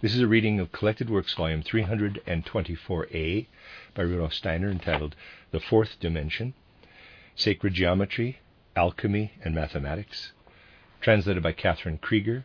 [0.00, 3.46] This is a reading of Collected Works, Volume 324A
[3.94, 5.16] by Rudolf Steiner, entitled
[5.50, 6.54] The Fourth Dimension
[7.34, 8.38] Sacred Geometry,
[8.76, 10.30] Alchemy, and Mathematics,
[11.00, 12.44] translated by Catherine Creeger.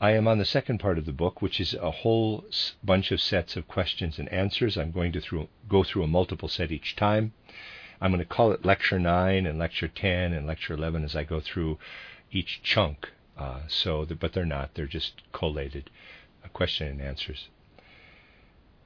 [0.00, 2.44] I am on the second part of the book, which is a whole
[2.84, 4.78] bunch of sets of questions and answers.
[4.78, 7.32] I'm going to through, go through a multiple set each time.
[8.00, 11.24] I'm going to call it Lecture 9 and Lecture 10 and Lecture 11 as I
[11.24, 11.80] go through
[12.30, 13.10] each chunk.
[13.36, 15.90] Uh, so, the, but they're not; they're just collated
[16.54, 17.48] question and answers.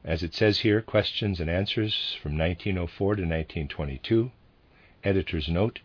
[0.04, 4.32] As it says here, questions and answers from 1904 to 1922.
[5.04, 5.80] Editor's note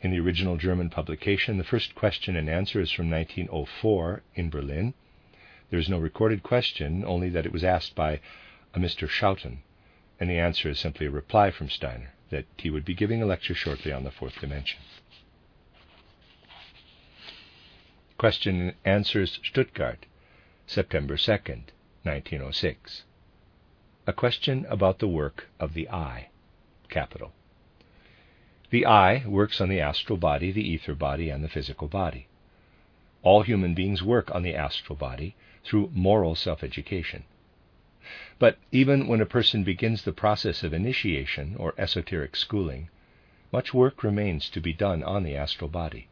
[0.00, 4.94] in the original German publication, the first question and answer is from 1904 in Berlin.
[5.70, 8.20] There is no recorded question, only that it was asked by
[8.74, 9.08] a Mr.
[9.08, 9.62] Schouten,
[10.20, 13.26] and the answer is simply a reply from Steiner that he would be giving a
[13.26, 14.80] lecture shortly on the fourth dimension.
[18.18, 20.06] Question and Answers Stuttgart,
[20.66, 21.68] September 2nd,
[22.04, 23.04] 1906.
[24.06, 26.28] A question about the work of the I.
[26.88, 27.32] Capital.
[28.70, 32.28] The I works on the astral body, the ether body, and the physical body.
[33.22, 37.24] All human beings work on the astral body through moral self education.
[38.38, 42.88] But even when a person begins the process of initiation or esoteric schooling,
[43.52, 46.08] much work remains to be done on the astral body.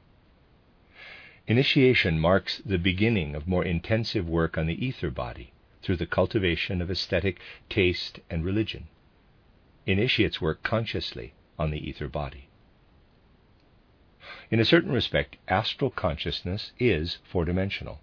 [1.49, 6.81] Initiation marks the beginning of more intensive work on the ether body, through the cultivation
[6.81, 8.87] of aesthetic taste and religion.
[9.85, 12.47] Initiates work consciously on the ether body.
[14.53, 18.01] In a certain respect, astral consciousness is four dimensional.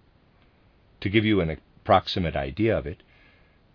[1.00, 3.04] To give you an approximate idea of it,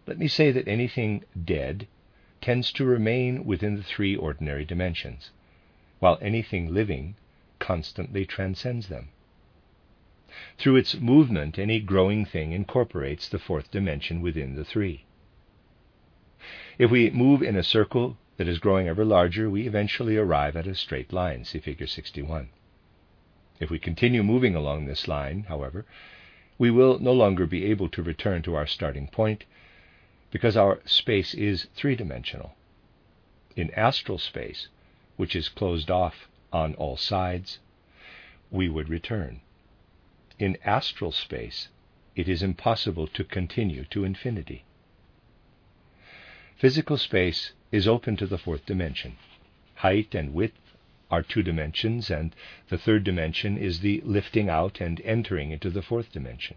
[0.06, 1.86] let me say that anything dead
[2.42, 5.30] tends to remain within the three ordinary dimensions,
[6.00, 7.14] while anything living
[7.58, 9.08] constantly transcends them.
[10.58, 15.04] Through its movement, any growing thing incorporates the fourth dimension within the three.
[16.78, 20.66] If we move in a circle that is growing ever larger, we eventually arrive at
[20.66, 21.44] a straight line.
[21.44, 22.48] See Figure 61.
[23.60, 25.86] If we continue moving along this line, however,
[26.58, 29.44] we will no longer be able to return to our starting point
[30.30, 32.56] because our space is three dimensional.
[33.54, 34.68] In astral space,
[35.16, 37.60] which is closed off on all sides,
[38.50, 39.40] we would return.
[40.38, 41.68] In astral space,
[42.16, 44.64] it is impossible to continue to infinity.
[46.56, 49.16] Physical space is open to the fourth dimension.
[49.76, 50.74] Height and width
[51.10, 52.34] are two dimensions, and
[52.68, 56.56] the third dimension is the lifting out and entering into the fourth dimension.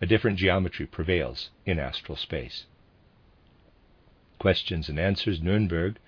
[0.00, 2.66] A different geometry prevails in astral space.
[4.38, 5.98] Questions and Answers, Nuremberg,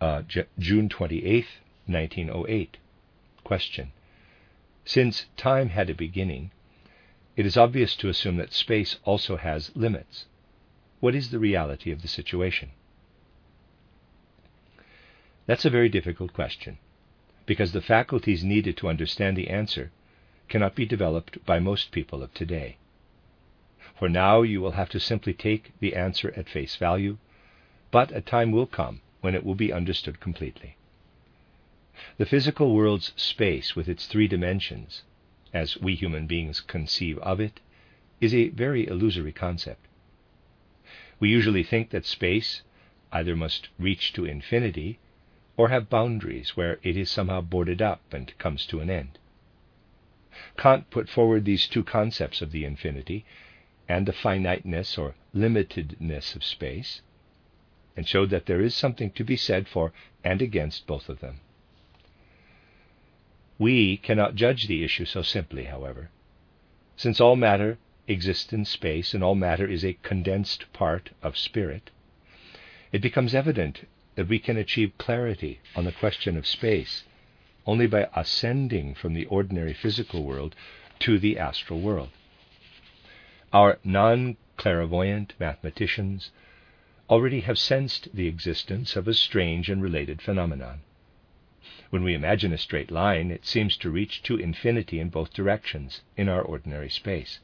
[0.00, 0.22] uh,
[0.58, 1.46] June 28,
[1.86, 2.76] 1908.
[3.42, 3.92] Question
[4.84, 6.50] since time had a beginning,
[7.36, 10.26] it is obvious to assume that space also has limits.
[11.00, 12.70] What is the reality of the situation?
[15.46, 16.78] That's a very difficult question,
[17.44, 19.90] because the faculties needed to understand the answer
[20.48, 22.76] cannot be developed by most people of today.
[23.98, 27.18] For now you will have to simply take the answer at face value,
[27.90, 30.76] but a time will come when it will be understood completely.
[32.16, 35.04] The physical world's space, with its three dimensions,
[35.52, 37.60] as we human beings conceive of it,
[38.20, 39.86] is a very illusory concept.
[41.20, 42.62] We usually think that space
[43.12, 44.98] either must reach to infinity
[45.56, 49.20] or have boundaries where it is somehow boarded up and comes to an end.
[50.56, 53.24] Kant put forward these two concepts of the infinity
[53.88, 57.02] and the finiteness or limitedness of space,
[57.96, 59.92] and showed that there is something to be said for
[60.24, 61.38] and against both of them.
[63.64, 66.10] We cannot judge the issue so simply, however.
[66.98, 71.88] Since all matter exists in space and all matter is a condensed part of spirit,
[72.92, 77.04] it becomes evident that we can achieve clarity on the question of space
[77.64, 80.54] only by ascending from the ordinary physical world
[80.98, 82.10] to the astral world.
[83.50, 86.32] Our non clairvoyant mathematicians
[87.08, 90.80] already have sensed the existence of a strange and related phenomenon.
[91.94, 96.00] When we imagine a straight line, it seems to reach to infinity in both directions
[96.16, 97.38] in our ordinary space.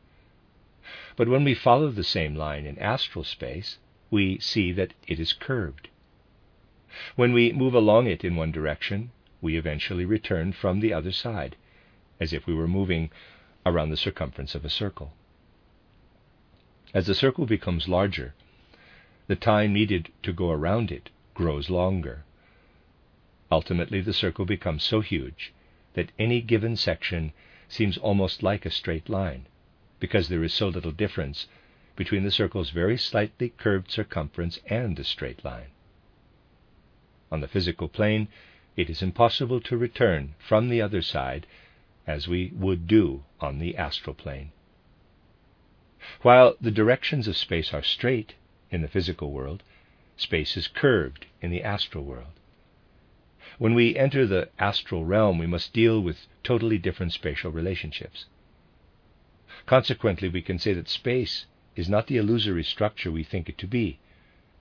[1.14, 3.78] But when we follow the same line in astral space,
[4.10, 5.88] we see that it is curved.
[7.14, 11.54] When we move along it in one direction, we eventually return from the other side,
[12.18, 13.12] as if we were moving
[13.64, 15.12] around the circumference of a circle.
[16.92, 18.34] As the circle becomes larger,
[19.28, 22.24] the time needed to go around it grows longer.
[23.50, 25.52] Ultimately, the circle becomes so huge
[25.94, 27.32] that any given section
[27.68, 29.46] seems almost like a straight line,
[29.98, 31.46] because there is so little difference
[31.96, 35.70] between the circle's very slightly curved circumference and the straight line.
[37.32, 38.28] On the physical plane,
[38.76, 41.46] it is impossible to return from the other side
[42.06, 44.52] as we would do on the astral plane.
[46.22, 48.34] While the directions of space are straight
[48.70, 49.62] in the physical world,
[50.16, 52.39] space is curved in the astral world.
[53.60, 58.24] When we enter the astral realm, we must deal with totally different spatial relationships.
[59.66, 61.44] Consequently, we can say that space
[61.76, 63.98] is not the illusory structure we think it to be,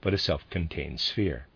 [0.02, 1.48] but a self contained sphere.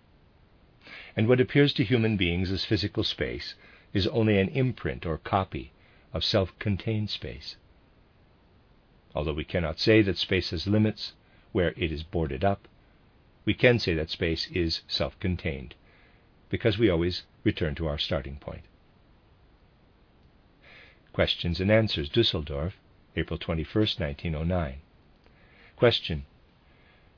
[1.17, 3.55] And what appears to human beings as physical space
[3.91, 5.73] is only an imprint or copy
[6.13, 7.57] of self contained space.
[9.13, 11.11] Although we cannot say that space has limits
[11.51, 12.69] where it is boarded up,
[13.43, 15.75] we can say that space is self contained,
[16.53, 18.61] because we always return to our starting point.
[21.11, 22.77] Questions and Answers, Dusseldorf,
[23.15, 24.75] April 21, 1909.
[25.75, 26.25] Question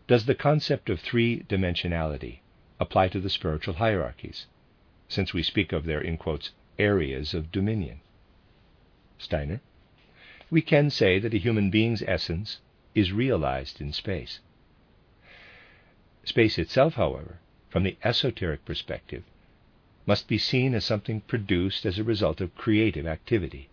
[0.08, 2.40] Does the concept of three dimensionality
[2.80, 4.46] apply to the spiritual hierarchies,
[5.10, 8.00] since we speak of their, in quotes, areas of dominion?
[9.18, 9.60] Steiner
[10.50, 12.62] we can say that a human being's essence
[12.94, 14.40] is realized in space.
[16.24, 17.40] Space itself, however,
[17.70, 19.24] from the esoteric perspective,
[20.06, 23.70] must be seen as something produced as a result of creative activity.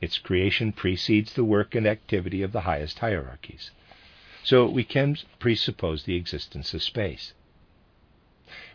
[0.00, 3.70] Its creation precedes the work and activity of the highest hierarchies.
[4.42, 7.34] So we can presuppose the existence of space.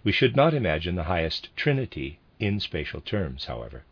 [0.04, 3.84] We should not imagine the highest trinity in spatial terms, however,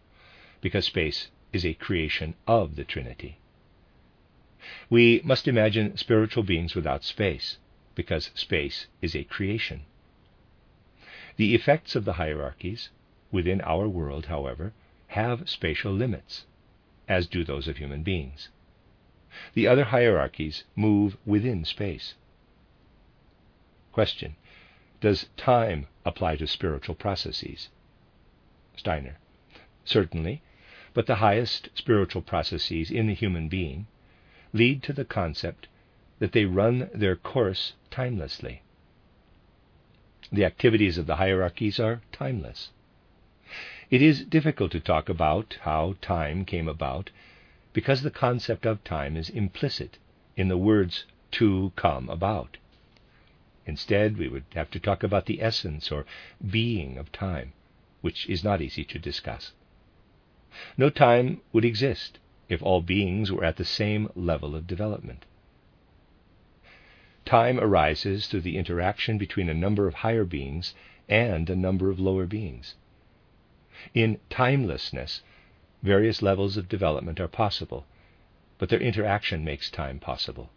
[0.61, 3.37] because space is a creation of the Trinity.
[4.89, 7.57] We must imagine spiritual beings without space,
[7.95, 9.81] because space is a creation.
[11.35, 12.89] The effects of the hierarchies
[13.31, 14.73] within our world, however,
[15.07, 16.45] have spatial limits,
[17.07, 18.49] as do those of human beings.
[19.53, 22.13] The other hierarchies move within space.
[23.91, 24.35] Question
[25.01, 27.69] Does time apply to spiritual processes?
[28.75, 29.17] Steiner.
[29.85, 30.41] Certainly,
[30.93, 33.87] but the highest spiritual processes in the human being
[34.53, 35.67] lead to the concept
[36.19, 38.61] that they run their course timelessly.
[40.33, 42.71] The activities of the hierarchies are timeless.
[43.91, 47.11] It is difficult to talk about how time came about
[47.71, 49.99] because the concept of time is implicit
[50.35, 52.57] in the words to come about.
[53.67, 56.03] Instead, we would have to talk about the essence or
[56.43, 57.53] being of time,
[58.01, 59.51] which is not easy to discuss.
[60.75, 62.17] No time would exist
[62.49, 65.25] if all beings were at the same level of development.
[67.25, 70.75] Time arises through the interaction between a number of higher beings
[71.07, 72.75] and a number of lower beings.
[73.93, 75.23] In timelessness,
[75.81, 77.87] various levels of development are possible,
[78.57, 80.51] but their interaction makes time possible.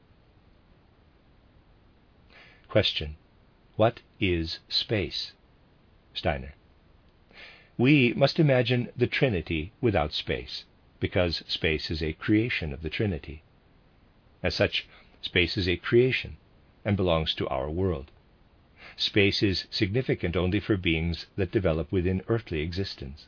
[2.68, 3.16] Question
[3.76, 5.32] What is space?
[6.14, 6.54] Steiner.
[7.78, 10.64] We must imagine the Trinity without space,
[10.98, 13.42] because space is a creation of the Trinity.
[14.42, 14.86] As such,
[15.22, 16.36] space is a creation
[16.86, 18.12] and belongs to our world.
[18.96, 23.26] Space is significant only for beings that develop within earthly existence.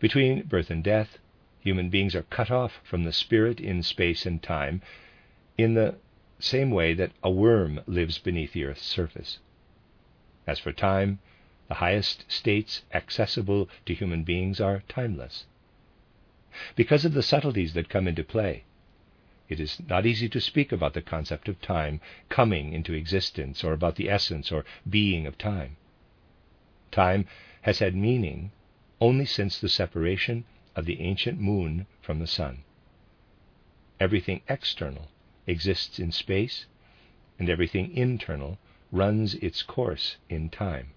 [0.00, 1.18] Between birth and death,
[1.60, 4.82] human beings are cut off from the spirit in space and time
[5.56, 5.94] in the
[6.40, 9.38] same way that a worm lives beneath the earth's surface.
[10.46, 11.20] As for time,
[11.68, 15.46] the highest states accessible to human beings are timeless.
[16.74, 18.64] Because of the subtleties that come into play,
[19.48, 23.72] it is not easy to speak about the concept of time coming into existence or
[23.72, 25.76] about the essence or being of time.
[26.90, 27.26] Time
[27.62, 28.50] has had meaning
[29.00, 32.64] only since the separation of the ancient moon from the sun.
[34.00, 35.08] Everything external
[35.46, 36.66] exists in space,
[37.38, 38.58] and everything internal
[38.90, 40.92] runs its course in time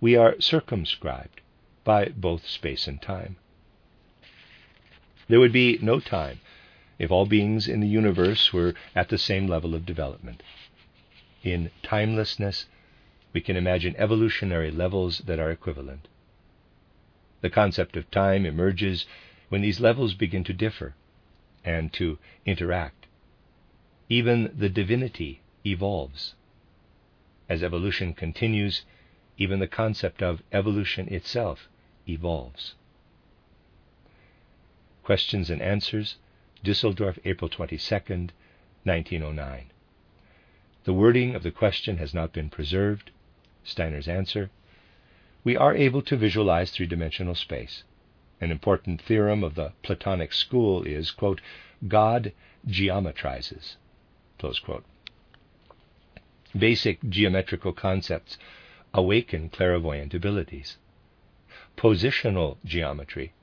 [0.00, 1.40] we are circumscribed
[1.84, 3.36] by both space and time.
[5.28, 6.40] There would be no time
[6.98, 10.42] if all beings in the universe were at the same level of development.
[11.42, 12.66] In timelessness,
[13.32, 16.08] we can imagine evolutionary levels that are equivalent.
[17.40, 19.06] The concept of time emerges
[19.48, 20.94] when these levels begin to differ
[21.64, 23.06] and to interact.
[24.08, 26.34] Even the divinity evolves.
[27.48, 28.84] As evolution continues,
[29.36, 31.68] even the concept of evolution itself
[32.08, 32.74] evolves.
[35.02, 36.16] Questions and Answers,
[36.64, 37.94] Dusseldorf, April 22,
[38.84, 39.70] 1909.
[40.84, 43.10] The wording of the question has not been preserved.
[43.62, 44.48] Steiner's answer
[45.44, 47.84] We are able to visualize three dimensional space.
[48.40, 51.42] An important theorem of the Platonic school is, quote,
[51.86, 52.32] God
[52.66, 53.76] geometrizes.
[56.58, 58.38] Basic geometrical concepts
[58.94, 60.78] awaken clairvoyant abilities.
[61.76, 63.34] Positional geometry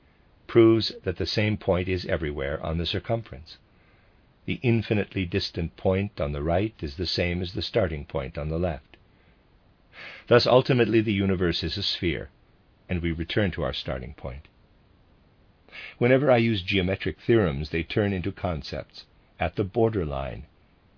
[0.52, 3.58] proves that the same point is everywhere on the circumference.
[4.44, 8.50] The infinitely distant point on the right is the same as the starting point on
[8.50, 8.98] the left.
[10.28, 12.32] Thus, ultimately, the universe is a sphere,
[12.90, 14.50] and we return to our starting point.
[16.00, 19.06] Whenever I use geometric theorems, they turn into concepts
[19.40, 20.48] at the borderline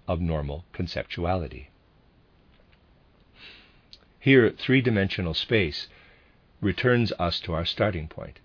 [0.07, 1.67] of normal conceptuality.
[4.19, 5.89] Here, three dimensional space
[6.59, 8.39] returns us to our starting point.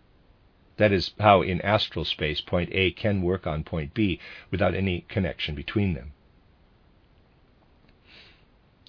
[0.79, 4.21] That is how, in astral space, point A can work on point B
[4.51, 6.13] without any connection between them.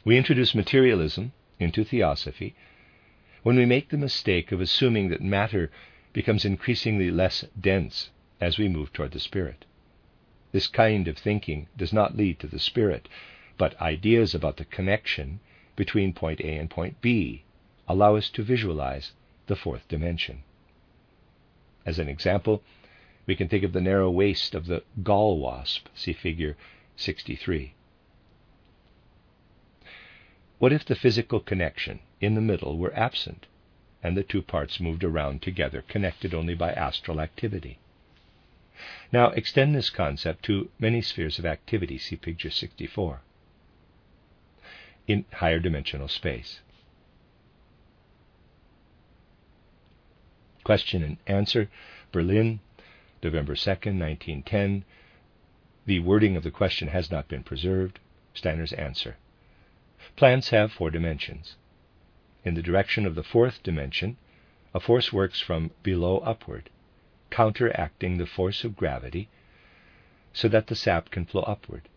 [0.05, 2.55] We introduce materialism into theosophy
[3.43, 5.71] when we make the mistake of assuming that matter
[6.13, 9.65] becomes increasingly less dense as we move toward the spirit.
[10.51, 13.09] This kind of thinking does not lead to the spirit,
[13.57, 15.39] but ideas about the connection
[15.75, 17.43] between point A and point B
[17.87, 19.13] allow us to visualize
[19.47, 20.43] the fourth dimension.
[21.85, 22.63] As an example,
[23.25, 26.57] we can think of the narrow waist of the gall wasp, see figure
[26.95, 27.73] 63.
[30.57, 33.45] What if the physical connection in the middle were absent
[34.03, 37.79] and the two parts moved around together, connected only by astral activity?
[39.11, 43.21] Now extend this concept to many spheres of activity, see picture 64,
[45.07, 46.61] in higher dimensional space.
[50.69, 51.67] Question and answer,
[52.11, 52.59] Berlin,
[53.23, 54.85] November 2nd, 1910.
[55.87, 57.97] The wording of the question has not been preserved.
[58.35, 59.17] Steiner's answer.
[60.15, 61.55] Plants have four dimensions.
[62.45, 64.17] In the direction of the fourth dimension,
[64.71, 66.69] a force works from below upward
[67.31, 69.27] counteracting the force of gravity
[70.33, 71.89] so that the sap can flow upward.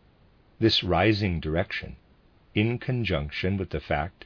[0.58, 1.96] This rising direction,
[2.54, 4.24] in conjunction with the fact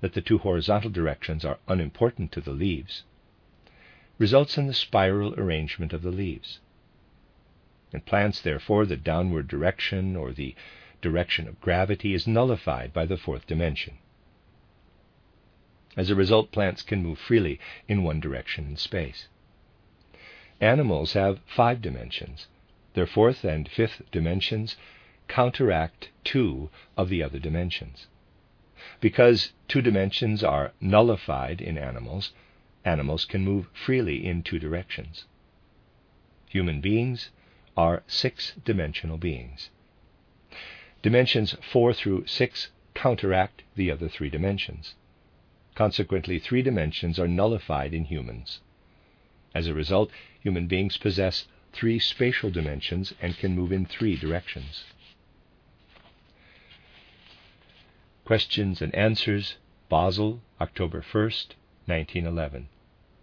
[0.00, 3.02] that the two horizontal directions are unimportant to the leaves,
[4.18, 6.60] results in the spiral arrangement of the leaves.
[7.92, 10.54] In plants, therefore, the downward direction or the
[11.00, 13.98] direction of gravity is nullified by the fourth dimension.
[15.96, 19.28] As a result, plants can move freely in one direction in space.
[20.60, 22.48] Animals have five dimensions.
[22.94, 24.76] Their fourth and fifth dimensions
[25.28, 28.06] counteract two of the other dimensions.
[29.00, 32.32] Because two dimensions are nullified in animals,
[32.84, 35.24] animals can move freely in two directions.
[36.48, 37.30] Human beings
[37.76, 39.70] are six dimensional beings.
[41.02, 44.94] Dimensions 4 through 6 counteract the other three dimensions.
[45.74, 48.60] Consequently, three dimensions are nullified in humans.
[49.54, 54.84] As a result, human beings possess three spatial dimensions and can move in three directions.
[58.24, 59.56] Questions and Answers,
[59.88, 61.54] Basel, October 1st,
[61.88, 62.68] 1911.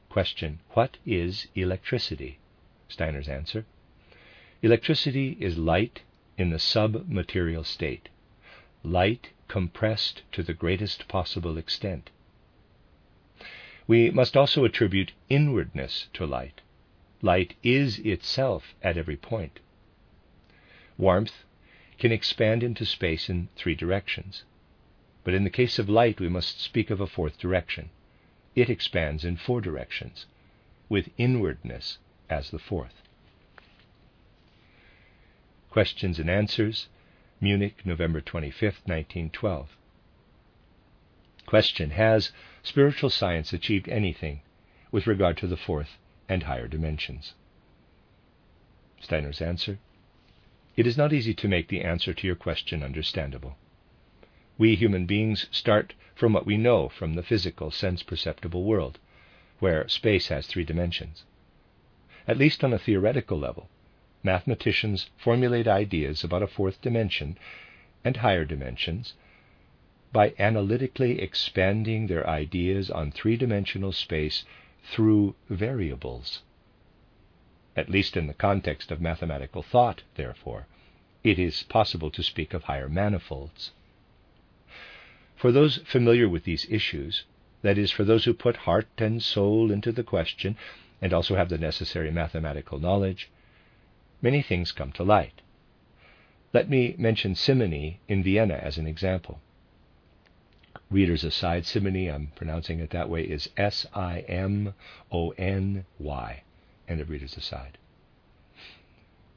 [0.10, 2.40] Question What is electricity?
[2.88, 3.66] Steiner's answer
[4.64, 6.02] Electricity is light
[6.38, 8.10] in the submaterial state,
[8.84, 12.10] light compressed to the greatest possible extent.
[13.86, 16.62] We must also attribute inwardness to light.
[17.22, 19.60] Light is itself at every point.
[20.98, 21.46] Warmth
[22.00, 24.44] can expand into space in three directions.
[25.24, 27.90] But in the case of light, we must speak of a fourth direction.
[28.56, 30.26] It expands in four directions,
[30.88, 31.98] with inwardness
[32.30, 33.02] as the fourth.
[35.70, 36.88] Questions and Answers,
[37.42, 39.76] Munich, November 25, 1912.
[41.46, 42.32] Question Has
[42.64, 44.42] spiritual science achieved anything
[44.90, 45.98] with regard to the fourth
[46.30, 47.34] and higher dimensions?
[49.02, 49.80] Steiner's answer
[50.78, 53.58] It is not easy to make the answer to your question understandable.
[54.58, 59.00] We human beings start from what we know from the physical, sense perceptible world,
[59.60, 61.26] where space has three dimensions.
[62.26, 63.68] At least on a theoretical level,
[64.24, 67.38] mathematicians formulate ideas about a fourth dimension
[68.06, 69.14] and higher dimensions
[70.14, 74.46] by analytically expanding their ideas on three dimensional space
[74.84, 76.44] through variables.
[77.76, 80.68] At least in the context of mathematical thought, therefore,
[81.26, 83.72] it is possible to speak of higher manifolds.
[85.36, 87.26] For those familiar with these issues,
[87.62, 90.56] that is, for those who put heart and soul into the question
[91.02, 93.30] and also have the necessary mathematical knowledge,
[94.22, 95.42] many things come to light.
[96.54, 99.42] Let me mention Simony in Vienna as an example.
[100.90, 104.74] Readers aside, Simony, I'm pronouncing it that way, is S I M
[105.12, 106.44] O N Y.
[106.88, 107.78] End of readers aside.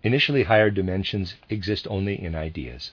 [0.02, 2.92] Initially, higher dimensions exist only in ideas.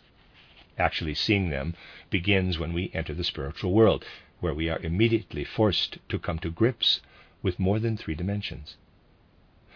[0.78, 1.74] Actually, seeing them
[2.10, 4.04] begins when we enter the spiritual world,
[4.42, 7.00] where we are immediately forced to come to grips
[7.42, 8.76] with more than three dimensions.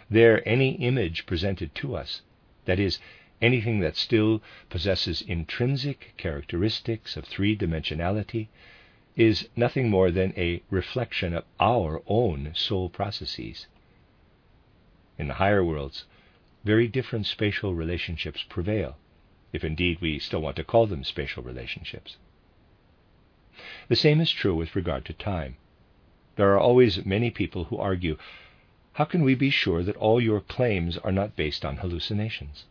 [0.09, 2.21] There, any image presented to us,
[2.65, 2.99] that is,
[3.41, 8.49] anything that still possesses intrinsic characteristics of three dimensionality,
[9.15, 13.67] is nothing more than a reflection of our own soul processes.
[15.17, 16.05] In the higher worlds,
[16.65, 18.97] very different spatial relationships prevail,
[19.51, 22.17] if indeed we still want to call them spatial relationships.
[23.87, 25.57] The same is true with regard to time.
[26.35, 28.17] There are always many people who argue
[28.93, 32.65] how can we be sure that all your claims are not based on hallucinations?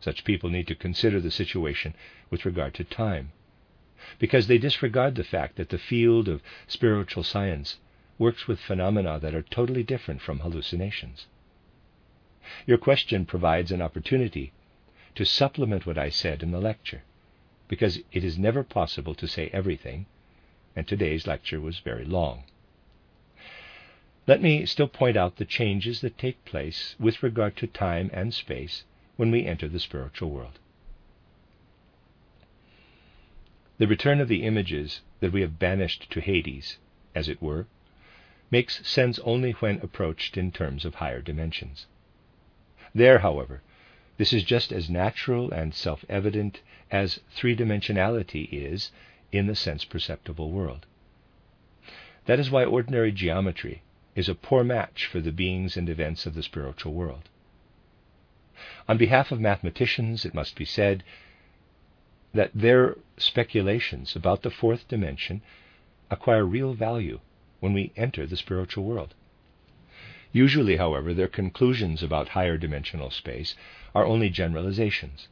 [0.00, 1.94] Such people need to consider the situation
[2.30, 3.32] with regard to time,
[4.18, 7.78] because they disregard the fact that the field of spiritual science
[8.18, 11.26] works with phenomena that are totally different from hallucinations.
[12.66, 14.52] Your question provides an opportunity
[15.18, 17.02] to supplement what I said in the lecture,
[17.66, 20.06] because it is never possible to say everything,
[20.76, 22.44] and today's lecture was very long.
[24.28, 28.32] Let me still point out the changes that take place with regard to time and
[28.32, 28.84] space
[29.16, 30.60] when we enter the spiritual world.
[33.78, 36.78] The return of the images that we have banished to Hades,
[37.16, 37.66] as it were,
[38.52, 41.86] makes sense only when approached in terms of higher dimensions.
[42.94, 43.62] There, however,
[44.18, 46.60] this is just as natural and self evident
[46.90, 48.90] as three dimensionality is
[49.32, 50.86] in the sense perceptible world.
[52.26, 53.82] That is why ordinary geometry
[54.14, 57.28] is a poor match for the beings and events of the spiritual world.
[58.88, 61.04] On behalf of mathematicians, it must be said
[62.34, 65.42] that their speculations about the fourth dimension
[66.10, 67.20] acquire real value
[67.60, 69.14] when we enter the spiritual world.
[70.32, 73.56] Usually, however, their conclusions about higher dimensional space
[73.94, 75.28] are only generalizations,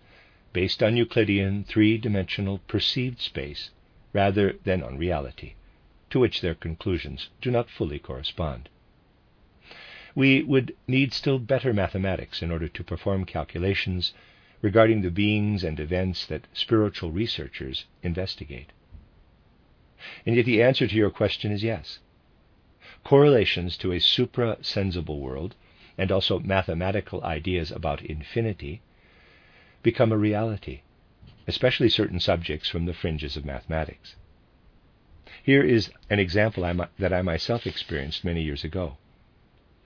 [0.52, 3.70] based on Euclidean three dimensional perceived space
[4.14, 5.52] rather than on reality,
[6.08, 8.70] to which their conclusions do not fully correspond.
[10.14, 14.14] We would need still better mathematics in order to perform calculations
[14.62, 18.72] regarding the beings and events that spiritual researchers investigate.
[20.24, 21.98] And yet the answer to your question is yes
[23.06, 25.54] correlations to a supra-sensible world,
[25.96, 28.82] and also mathematical ideas about infinity,
[29.84, 30.80] become a reality,
[31.46, 34.16] especially certain subjects from the fringes of mathematics.
[35.40, 36.64] Here is an example
[36.98, 38.96] that I myself experienced many years ago.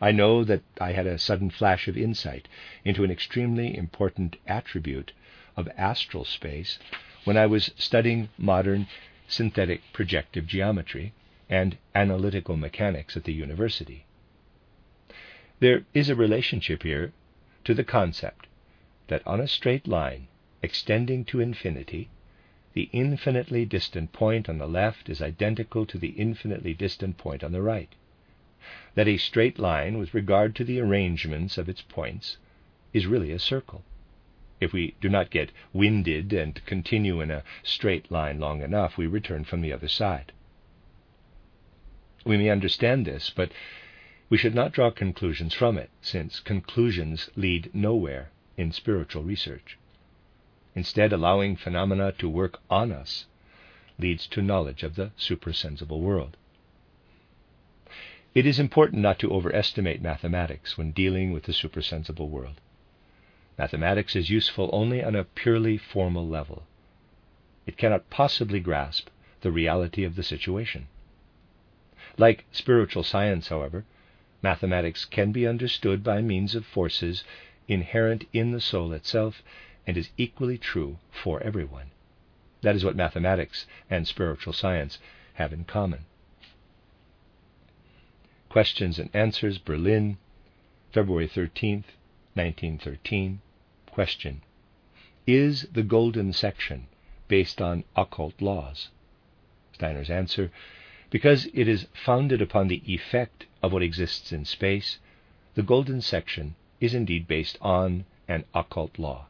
[0.01, 2.49] I know that I had a sudden flash of insight
[2.87, 5.13] into an extremely important attribute
[5.59, 6.79] of astral space
[7.25, 8.87] when I was studying modern
[9.29, 11.13] synthetic projective geometry
[11.51, 14.07] and analytical mechanics at the university.
[15.59, 17.13] There is a relationship here
[17.65, 18.47] to the concept
[19.09, 20.29] that on a straight line
[20.63, 22.09] extending to infinity,
[22.73, 27.51] the infinitely distant point on the left is identical to the infinitely distant point on
[27.51, 27.95] the right.
[28.95, 32.37] That a straight line, with regard to the arrangements of its points,
[32.93, 33.83] is really a circle.
[34.61, 39.07] If we do not get winded and continue in a straight line long enough, we
[39.09, 40.33] return from the other side.
[42.25, 43.51] We may understand this, but
[44.29, 49.79] we should not draw conclusions from it, since conclusions lead nowhere in spiritual research.
[50.75, 53.27] Instead, allowing phenomena to work on us
[53.99, 56.37] leads to knowledge of the suprasensible world.
[58.35, 62.61] It is important not to overestimate mathematics when dealing with the supersensible world.
[63.59, 66.63] Mathematics is useful only on a purely formal level.
[67.67, 69.09] It cannot possibly grasp
[69.41, 70.87] the reality of the situation.
[72.21, 73.87] Like spiritual science, however,
[74.43, 77.25] mathematics can be understood by means of forces
[77.67, 79.43] inherent in the soul itself
[79.87, 81.93] and is equally true for everyone.
[82.61, 84.99] That is what mathematics and spiritual science
[85.33, 86.05] have in common.
[88.51, 90.19] Questions and Answers, Berlin,
[90.93, 91.97] February 13th,
[92.35, 93.41] 1913.
[93.87, 94.43] Question
[95.27, 96.87] Is the golden section
[97.29, 98.91] based on occult laws?
[99.73, 100.51] Steiner's answer
[101.11, 104.99] because it is founded upon the effect of what exists in space,
[105.55, 109.27] the golden section is indeed based on an occult law.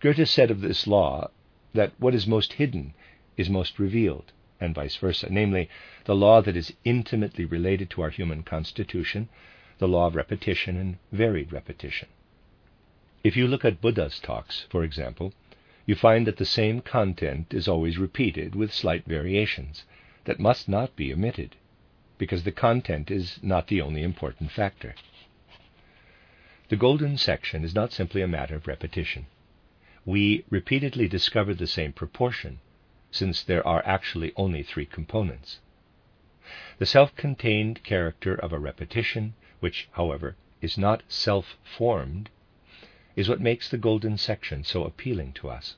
[0.00, 1.30] Goethe said of this law
[1.72, 2.92] that what is most hidden
[3.36, 5.68] is most revealed, and vice versa, namely,
[6.04, 9.28] the law that is intimately related to our human constitution,
[9.78, 12.08] the law of repetition and varied repetition.
[13.24, 15.32] If you look at Buddha's talks, for example,
[15.86, 19.84] you find that the same content is always repeated with slight variations
[20.28, 21.56] that must not be omitted,
[22.18, 24.94] because the content is not the only important factor.
[26.68, 29.24] The golden section is not simply a matter of repetition.
[30.04, 32.58] We repeatedly discover the same proportion,
[33.10, 35.60] since there are actually only three components.
[36.76, 42.28] The self contained character of a repetition, which, however, is not self formed,
[43.16, 45.76] is what makes the golden section so appealing to us.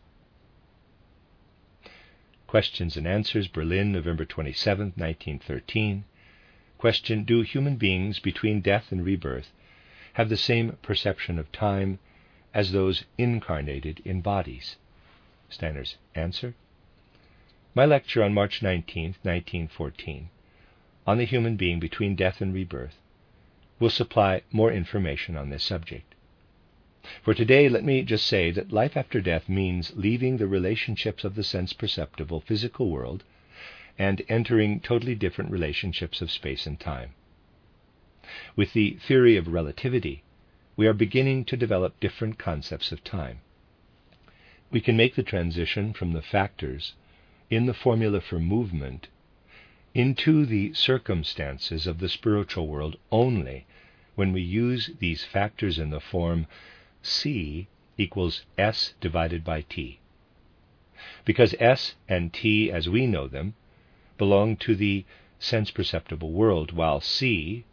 [2.51, 6.03] Questions and Answers, Berlin, November 27, 1913.
[6.79, 9.53] Question Do human beings between death and rebirth
[10.15, 12.01] have the same perception of time
[12.53, 14.79] as those incarnated in bodies?
[15.49, 16.55] Steiner's answer.
[17.73, 20.29] My lecture on March 19, 1914,
[21.07, 22.99] on the human being between death and rebirth,
[23.79, 26.17] will supply more information on this subject.
[27.23, 31.35] For today, let me just say that life after death means leaving the relationships of
[31.35, 33.25] the sense perceptible physical world
[33.99, 37.11] and entering totally different relationships of space and time.
[38.57, 40.23] With the theory of relativity,
[40.77, 43.41] we are beginning to develop different concepts of time.
[44.71, 46.95] We can make the transition from the factors
[47.51, 49.09] in the formula for movement
[49.95, 53.67] into the circumstances of the spiritual world only
[54.17, 56.47] when we use these factors in the form
[57.03, 60.01] C equals S divided by T.
[61.25, 63.55] Because S and T, as we know them,
[64.19, 65.05] belong to the
[65.39, 67.65] sense perceptible world, while C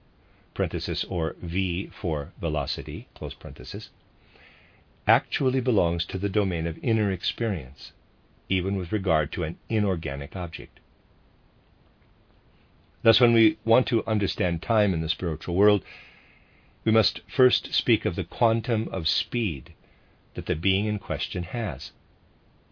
[0.54, 3.90] parenthesis, or v for velocity, close parenthesis,
[5.06, 7.92] actually belongs to the domain of inner experience,
[8.50, 10.80] even with regard to an inorganic object.
[13.04, 15.84] Thus, when we want to understand time in the spiritual world,
[16.88, 19.74] we must first speak of the quantum of speed
[20.36, 21.92] that the being in question has.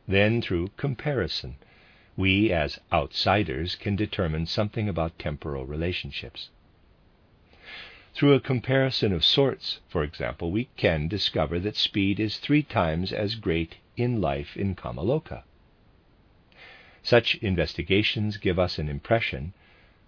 [0.07, 1.57] Then, through comparison,
[2.15, 6.49] we as outsiders can determine something about temporal relationships.
[8.13, 13.11] Through a comparison of sorts, for example, we can discover that speed is three times
[13.11, 15.43] as great in life in Kamaloka.
[17.03, 19.53] Such investigations give us an impression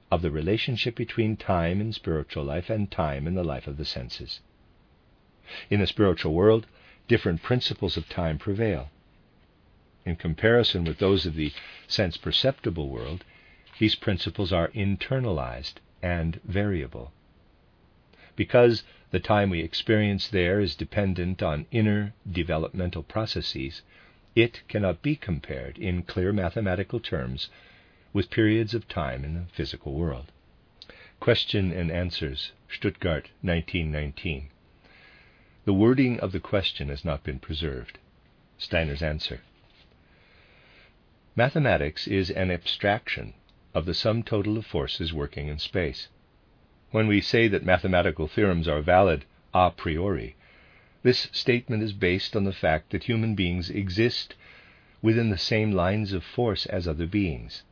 [0.09, 3.85] of the relationship between time in spiritual life and time in the life of the
[3.85, 4.39] senses.
[5.69, 6.65] In the spiritual world,
[7.07, 8.89] different principles of time prevail.
[10.05, 11.51] In comparison with those of the
[11.87, 13.25] sense perceptible world,
[13.79, 17.11] these principles are internalized and variable.
[18.35, 23.81] Because the time we experience there is dependent on inner developmental processes,
[24.35, 27.49] it cannot be compared in clear mathematical terms
[28.13, 30.31] with periods of time in the physical world.
[31.19, 34.49] Question and Answers, Stuttgart, 1919.
[35.65, 37.97] The wording of the question has not been preserved.
[38.57, 39.41] Steiner's answer.
[41.35, 43.33] Mathematics is an abstraction
[43.73, 46.07] of the sum total of forces working in space.
[46.91, 50.35] When we say that mathematical theorems are valid a priori,
[51.03, 54.35] this statement is based on the fact that human beings exist
[55.01, 57.63] within the same lines of force as other beings,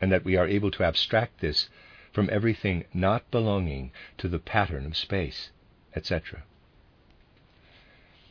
[0.00, 1.68] and that we are able to abstract this
[2.12, 5.50] from everything not belonging to the pattern of space,
[5.94, 6.42] etc.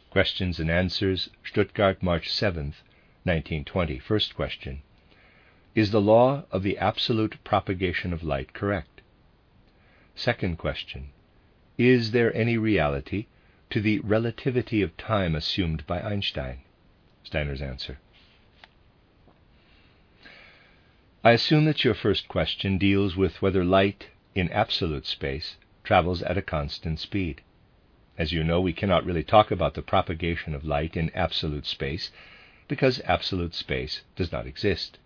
[0.09, 2.73] Questions and Answers, Stuttgart, March 7,
[3.23, 3.99] 1920.
[3.99, 4.81] First question
[5.75, 9.01] Is the law of the absolute propagation of light correct?
[10.15, 11.09] Second question
[11.77, 13.27] Is there any reality
[13.69, 16.59] to the relativity of time assumed by Einstein?
[17.23, 17.99] Steiner's answer.
[21.27, 26.37] I assume that your first question deals with whether light in absolute space travels at
[26.37, 27.41] a constant speed.
[28.17, 32.11] As you know, we cannot really talk about the propagation of light in absolute space
[32.69, 34.99] because absolute space does not exist.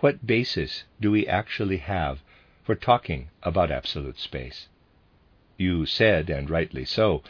[0.00, 2.22] What basis do we actually have
[2.62, 4.68] for talking about absolute space.
[5.58, 7.22] You said, and rightly so,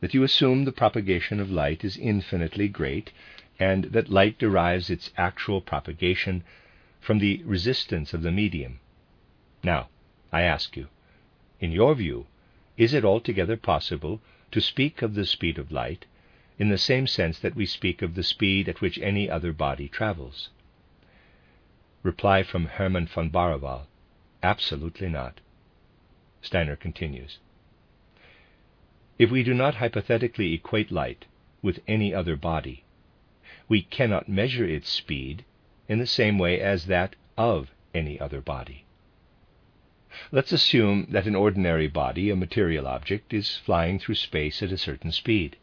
[0.00, 3.10] that you assume the propagation of light is infinitely great,
[3.58, 6.44] and that light derives its actual propagation
[7.00, 8.78] from the resistance of the medium.
[9.62, 9.88] Now,
[10.32, 10.88] I ask you,
[11.58, 12.26] in your view,
[12.76, 14.20] is it altogether possible
[14.52, 16.06] to speak of the speed of light
[16.58, 19.88] in the same sense that we speak of the speed at which any other body
[19.88, 20.50] travels?
[22.02, 23.86] Reply from Hermann von Baravalle.
[24.42, 25.40] Absolutely not.
[26.40, 27.38] Steiner continues
[29.18, 31.26] If we do not hypothetically equate light
[31.60, 32.84] with any other body,
[33.68, 35.44] we cannot measure its speed
[35.90, 38.84] in the same way as that of any other body.
[40.30, 44.78] Let's assume that an ordinary body, a material object, is flying through space at a
[44.78, 45.56] certain speed.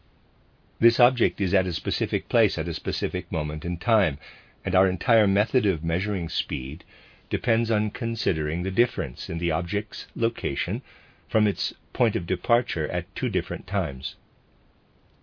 [0.82, 4.18] This object is at a specific place at a specific moment in time,
[4.66, 6.84] and our entire method of measuring speed
[7.30, 10.82] depends on considering the difference in the object's location
[11.30, 14.18] from its point of departure at two different times.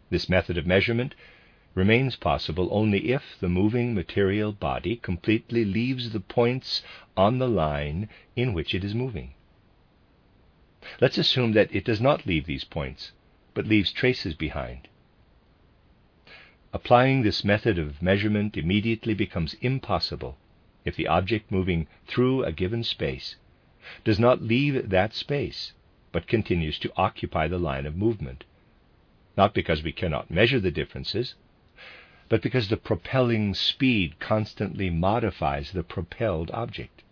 [0.08, 1.14] This method of measurement
[1.74, 6.82] remains possible only if the moving material body completely leaves the points
[7.16, 9.34] on the line in which it is moving.
[11.00, 13.12] Let's assume that it does not leave these points,
[13.54, 14.88] but leaves traces behind.
[16.72, 20.37] Applying this method of measurement immediately becomes impossible
[20.84, 23.37] if the object moving through a given space
[24.04, 25.72] does not leave that space,
[26.12, 28.44] but continues to occupy the line of movement.
[29.37, 31.34] Not because we cannot measure the differences,
[32.28, 37.02] but because the propelling speed constantly modifies the propelled object.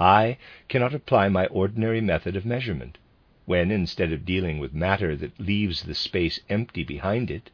[0.00, 2.98] I cannot apply my ordinary method of measurement,
[3.46, 7.50] when instead of dealing with matter that leaves the space empty behind it,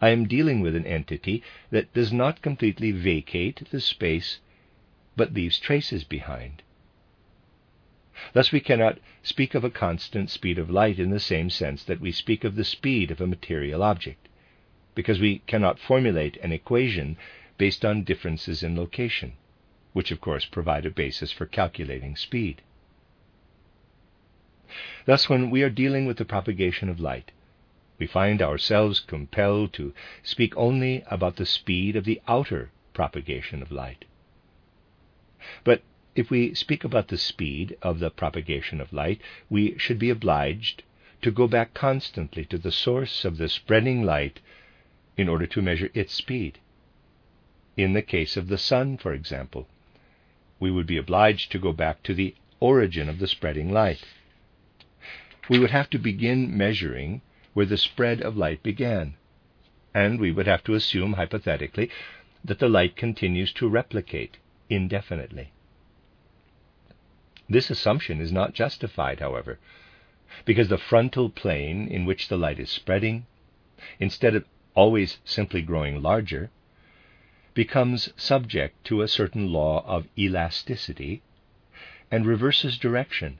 [0.00, 4.40] I am dealing with an entity that does not completely vacate the space
[5.16, 6.62] but leaves traces behind.
[8.32, 12.00] Thus, we cannot speak of a constant speed of light in the same sense that
[12.00, 14.23] we speak of the speed of a material object,
[14.94, 17.16] because we cannot formulate an equation
[17.58, 19.32] based on differences in location,
[19.92, 22.62] which of course provide a basis for calculating speed.
[25.06, 27.30] Thus, when we are dealing with the propagation of light,
[27.98, 33.70] we find ourselves compelled to speak only about the speed of the outer propagation of
[33.70, 34.04] light.
[35.62, 35.82] But
[36.16, 40.82] if we speak about the speed of the propagation of light, we should be obliged
[41.22, 44.40] to go back constantly to the source of the spreading light
[45.16, 46.58] in order to measure its speed.
[47.76, 49.68] In the case of the sun, for example,
[50.60, 54.04] we would be obliged to go back to the origin of the spreading light.
[55.48, 57.20] We would have to begin measuring
[57.52, 59.14] where the spread of light began.
[59.92, 61.90] And we would have to assume, hypothetically,
[62.44, 65.50] that the light continues to replicate indefinitely.
[67.48, 69.58] This assumption is not justified, however,
[70.44, 73.26] because the frontal plane in which the light is spreading,
[74.00, 76.50] instead of always simply growing larger,
[77.54, 81.22] becomes subject to a certain law of elasticity
[82.10, 83.38] and reverses direction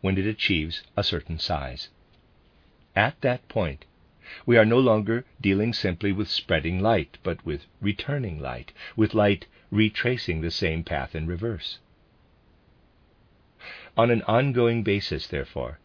[0.00, 1.88] when it achieves a certain size.
[2.94, 3.84] At that point,
[4.44, 9.46] we are no longer dealing simply with spreading light, but with returning light, with light
[9.70, 11.78] retracing the same path in reverse.
[13.96, 15.78] On an ongoing basis, therefore,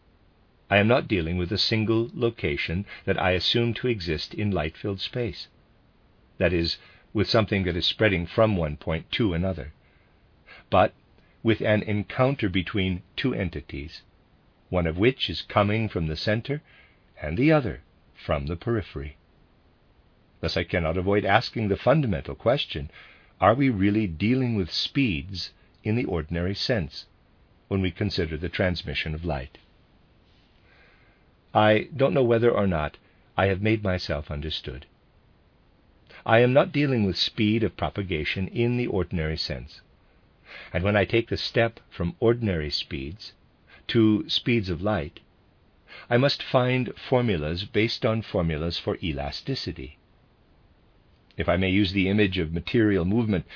[0.70, 4.76] I am not dealing with a single location that I assume to exist in light
[4.76, 5.48] filled space.
[6.36, 6.76] That is,
[7.14, 9.72] with something that is spreading from one point to another,
[10.68, 10.92] but
[11.42, 14.02] with an encounter between two entities,
[14.68, 16.60] one of which is coming from the center
[17.20, 17.80] and the other
[18.14, 19.16] from the periphery.
[20.40, 22.90] Thus, I cannot avoid asking the fundamental question
[23.40, 25.52] are we really dealing with speeds
[25.82, 27.06] in the ordinary sense
[27.68, 29.56] when we consider the transmission of light?
[31.58, 32.98] I don't know whether or not
[33.36, 34.86] I have made myself understood.
[36.24, 39.80] I am not dealing with speed of propagation in the ordinary sense.
[40.72, 43.32] And when I take the step from ordinary speeds
[43.88, 45.18] to speeds of light,
[46.08, 49.98] I must find formulas based on formulas for elasticity.
[51.36, 53.46] If I may use the image of material movement,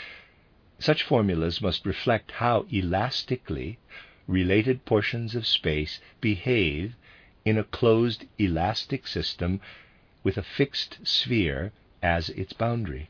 [0.81, 3.79] such formulas must reflect how elastically
[4.27, 6.97] related portions of space behave
[7.45, 9.61] in a closed elastic system
[10.23, 13.09] with a fixed sphere as its boundary.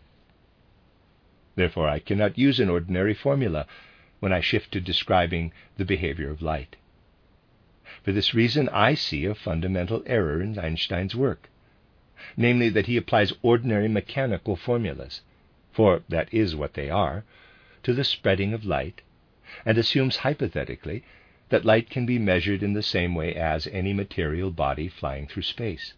[1.54, 3.66] Therefore, I cannot use an ordinary formula
[4.20, 6.76] when I shift to describing the behavior of light.
[8.02, 11.50] For this reason, I see a fundamental error in Einstein's work,
[12.36, 15.20] namely that he applies ordinary mechanical formulas,
[15.72, 17.24] for that is what they are,
[17.82, 19.02] to the spreading of light,
[19.66, 21.02] and assumes hypothetically
[21.52, 25.42] that light can be measured in the same way as any material body flying through
[25.42, 25.92] space.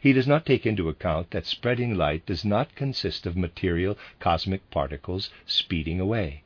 [0.00, 4.68] He does not take into account that spreading light does not consist of material cosmic
[4.68, 6.42] particles speeding away.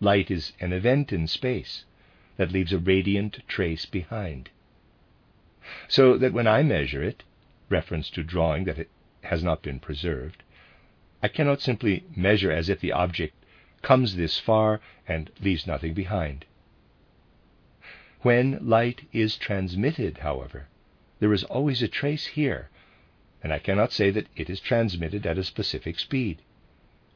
[0.00, 1.84] Light is an event in space,
[2.38, 4.50] that leaves a radiant trace behind.
[5.86, 7.22] So that when I measure it,
[7.68, 8.90] reference to drawing that it
[9.22, 10.42] has not been preserved,
[11.22, 13.36] I cannot simply measure as if the object
[13.82, 16.44] comes this far and leaves nothing behind.
[18.22, 20.68] When light is transmitted, however,
[21.18, 22.70] there is always a trace here,
[23.42, 26.38] and I cannot say that it is transmitted at a specific speed,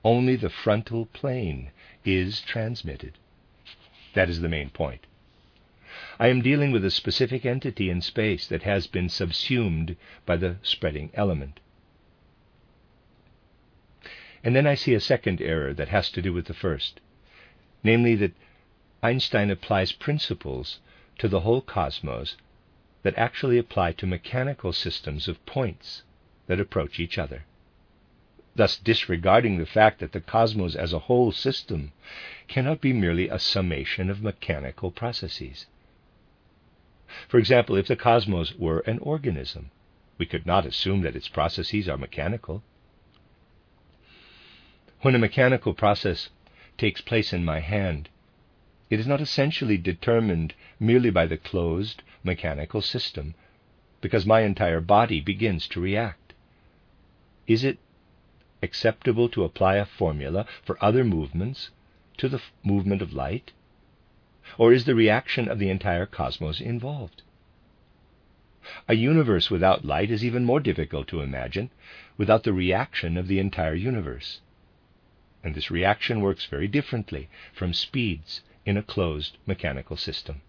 [0.05, 1.71] only the frontal plane
[2.05, 3.19] is transmitted.
[4.15, 5.07] That is the main point.
[6.19, 10.57] I am dealing with a specific entity in space that has been subsumed by the
[10.63, 11.61] spreading element.
[14.47, 17.01] And then I see a second error that has to do with the first,
[17.83, 18.31] namely that
[19.03, 20.79] Einstein applies principles
[21.19, 22.37] to the whole cosmos
[23.03, 26.05] that actually apply to mechanical systems of points
[26.47, 27.45] that approach each other,
[28.55, 31.91] thus disregarding the fact that the cosmos as a whole system
[32.47, 35.67] cannot be merely a summation of mechanical processes.
[37.27, 39.73] For example, if the cosmos were an organism,
[40.19, 42.63] we could not assume that its processes are mechanical.
[45.03, 46.31] When a mechanical process
[46.79, 48.09] takes place in my hand,
[48.89, 53.35] it is not essentially determined merely by the closed mechanical system,
[54.01, 56.33] because my entire body begins to react.
[57.47, 57.79] Is it
[58.63, 61.69] acceptable to apply a formula for other movements
[62.17, 63.53] to the movement of light?
[64.57, 67.21] Or is the reaction of the entire cosmos involved?
[68.89, 71.69] A universe without light is even more difficult to imagine
[72.17, 74.41] without the reaction of the entire universe
[75.47, 80.43] and this reaction works very differently from speeds in a closed mechanical system.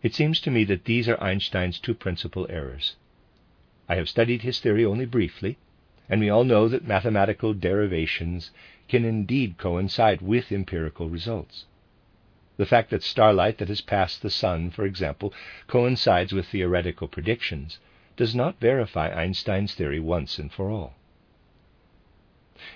[0.00, 2.94] It seems to me that these are Einstein's two principal errors.
[3.88, 5.58] I have studied his theory only briefly,
[6.08, 8.52] and we all know that mathematical derivations
[8.86, 11.64] can indeed coincide with empirical results.
[12.56, 15.34] The fact that starlight that has passed the sun, for example,
[15.66, 17.80] coincides with theoretical predictions
[18.16, 20.94] does not verify Einstein's theory once and for all.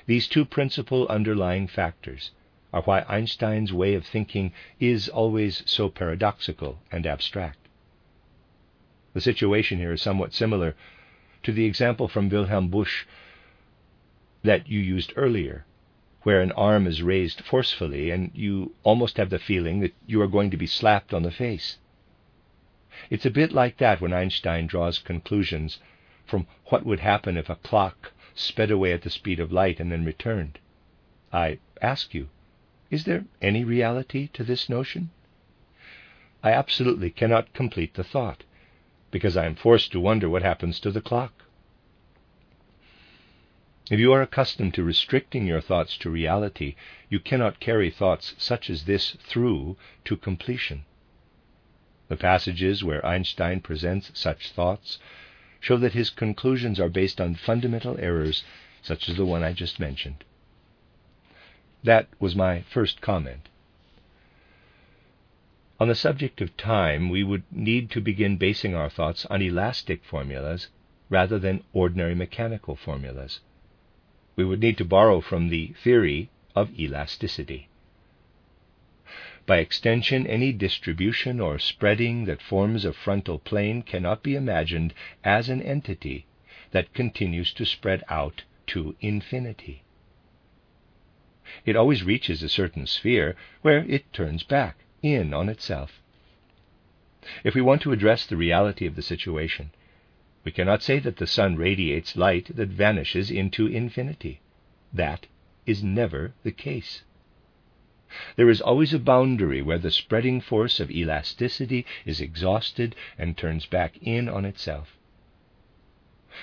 [0.06, 2.32] These two principal underlying factors
[2.72, 7.58] are why Einstein's way of thinking is always so paradoxical and abstract.
[9.14, 10.74] The situation here is somewhat similar
[11.44, 13.04] to the example from Wilhelm Busch
[14.42, 15.64] that you used earlier,
[16.22, 20.26] where an arm is raised forcefully and you almost have the feeling that you are
[20.26, 21.78] going to be slapped on the face.
[23.10, 25.78] It's a bit like that when Einstein draws conclusions
[26.26, 29.90] from what would happen if a clock sped away at the speed of light, and
[29.90, 30.59] then returned.
[31.33, 32.29] I ask you,
[32.90, 35.11] is there any reality to this notion?
[36.42, 38.44] I absolutely cannot complete the thought,
[39.11, 41.44] because I am forced to wonder what happens to the clock.
[43.90, 46.74] If you are accustomed to restricting your thoughts to reality,
[47.09, 50.85] you cannot carry thoughts such as this through to completion.
[52.09, 54.98] The passages where Einstein presents such thoughts
[55.60, 58.44] show that his conclusions are based on fundamental errors
[58.82, 60.24] such as the one I just mentioned.
[61.84, 63.48] That was my first comment.
[65.80, 70.04] On the subject of time, we would need to begin basing our thoughts on elastic
[70.04, 70.68] formulas
[71.08, 73.40] rather than ordinary mechanical formulas.
[74.34, 77.67] We would need to borrow from the theory of elasticity.
[79.48, 84.92] By extension, any distribution or spreading that forms a frontal plane cannot be imagined
[85.24, 86.26] as an entity
[86.72, 89.84] that continues to spread out to infinity.
[91.64, 96.02] It always reaches a certain sphere where it turns back in on itself.
[97.42, 99.70] If we want to address the reality of the situation,
[100.44, 104.42] we cannot say that the sun radiates light that vanishes into infinity.
[104.92, 105.26] That
[105.64, 107.02] is never the case.
[108.36, 113.66] There is always a boundary where the spreading force of elasticity is exhausted and turns
[113.66, 114.96] back in on itself.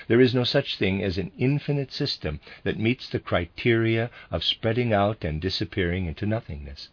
[0.06, 4.92] There is no such thing as an infinite system that meets the criteria of spreading
[4.92, 6.90] out and disappearing into nothingness.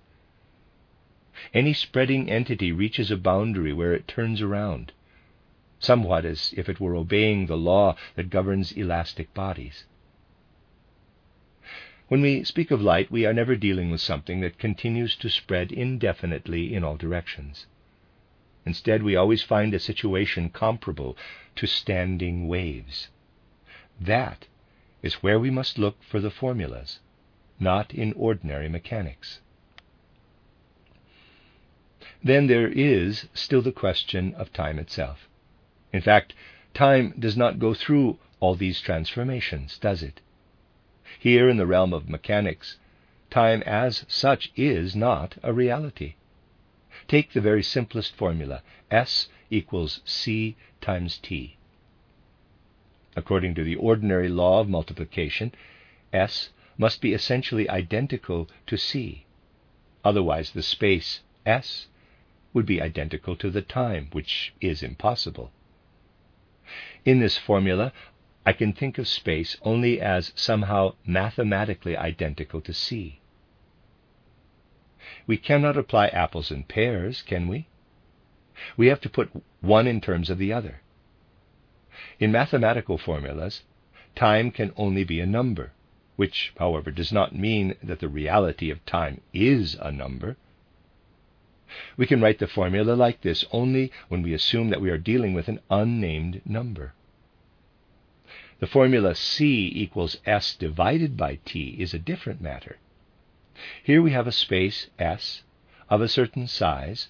[1.54, 4.92] Any spreading entity reaches a boundary where it turns around,
[5.80, 9.84] somewhat as if it were obeying the law that governs elastic bodies.
[12.08, 15.72] When we speak of light, we are never dealing with something that continues to spread
[15.72, 17.66] indefinitely in all directions.
[18.66, 21.18] Instead, we always find a situation comparable
[21.56, 23.10] to standing waves.
[24.00, 24.48] That
[25.02, 27.00] is where we must look for the formulas,
[27.60, 29.40] not in ordinary mechanics.
[32.24, 35.28] Then there is still the question of time itself.
[35.92, 36.34] In fact,
[36.74, 40.22] time does not go through all these transformations, does it?
[41.24, 42.80] Here, in the realm of mechanics,
[43.30, 46.16] time as such is not a reality.
[47.08, 48.62] Take the very simplest formula
[48.92, 51.56] S equals C times T.
[53.16, 55.56] According to the ordinary law of multiplication,
[56.12, 59.24] S must be essentially identical to C.
[60.04, 61.88] Otherwise, the space S
[62.52, 65.54] would be identical to the time, which is impossible.
[67.06, 67.94] In this formula,
[68.46, 73.20] I can think of space only as somehow mathematically identical to C.
[75.26, 77.68] We cannot apply apples and pears, can we?
[78.76, 79.32] We have to put
[79.62, 80.82] one in terms of the other.
[82.20, 83.64] In mathematical formulas,
[84.16, 85.72] time can only be a number,
[86.16, 90.36] which, however, does not mean that the reality of time is a number.
[91.98, 95.34] We can write the formula like this only when we assume that we are dealing
[95.34, 96.94] with an unnamed number.
[98.64, 102.78] The formula C equals S divided by T is a different matter.
[103.84, 105.44] Here we have a space S
[105.90, 107.10] of a certain size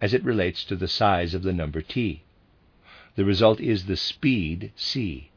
[0.00, 2.22] as it relates to the size of the number T.
[3.16, 5.30] The result is the speed c.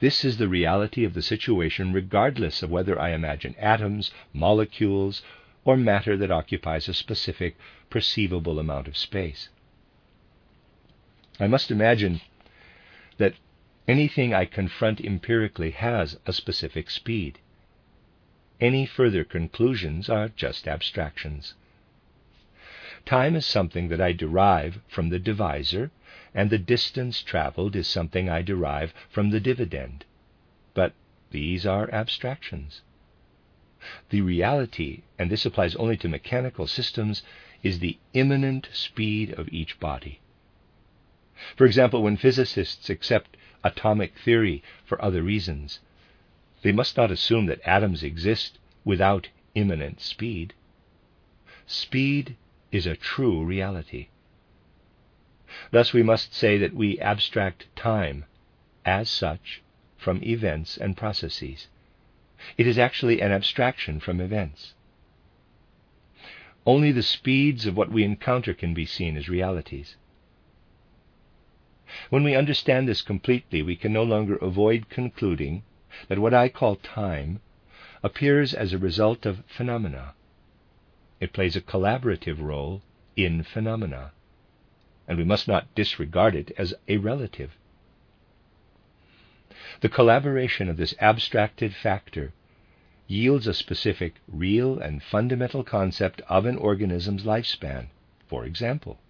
[0.00, 5.22] This is the reality of the situation regardless of whether I imagine atoms, molecules,
[5.64, 7.56] or matter that occupies a specific
[7.88, 9.48] perceivable amount of space.
[11.40, 12.20] I must imagine
[13.16, 13.36] that
[13.88, 17.38] anything I confront empirically has a specific speed.
[18.60, 21.54] Any further conclusions are just abstractions.
[23.04, 25.90] Time is something that I derive from the divisor
[26.34, 30.04] and the distance traveled is something I derive from the dividend.
[30.74, 30.94] But
[31.30, 32.82] these are abstractions.
[34.10, 37.22] The reality, and this applies only to mechanical systems,
[37.62, 40.20] is the immanent speed of each body.
[41.56, 45.80] For example, when physicists accept atomic theory for other reasons,
[46.62, 50.54] they must not assume that atoms exist without immanent speed.
[51.66, 52.36] Speed
[52.70, 54.08] is a true reality.
[55.70, 58.24] Thus, we must say that we abstract time,
[58.84, 59.62] as such,
[59.96, 61.68] from events and processes.
[62.56, 64.74] It is actually an abstraction from events.
[66.64, 69.96] Only the speeds of what we encounter can be seen as realities.
[72.10, 75.62] When we understand this completely, we can no longer avoid concluding
[76.08, 77.40] that what I call time
[78.02, 80.14] appears as a result of phenomena.
[81.20, 82.82] It plays a collaborative role
[83.16, 84.12] in phenomena
[85.06, 87.50] and we must not disregard it as a relative.
[89.80, 92.32] The collaboration of this abstracted factor
[93.08, 97.88] yields a specific real and fundamental concept of an organism's lifespan.
[98.26, 99.00] For example,